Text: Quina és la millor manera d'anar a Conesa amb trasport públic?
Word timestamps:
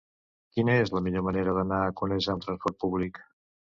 Quina 0.55 0.77
és 0.85 0.93
la 0.95 1.01
millor 1.07 1.25
manera 1.29 1.55
d'anar 1.59 1.81
a 1.85 1.93
Conesa 2.03 2.35
amb 2.37 2.47
trasport 2.47 2.81
públic? 2.87 3.21